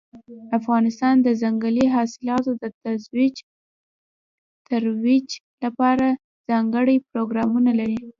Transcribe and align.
افغانستان 0.59 1.15
د 1.21 1.27
ځنګلي 1.41 1.85
حاصلاتو 1.95 2.51
د 2.61 2.63
ترویج 4.69 5.27
لپاره 5.63 6.07
ځانګړي 6.49 6.97
پروګرامونه 7.11 7.71
لري. 7.79 8.01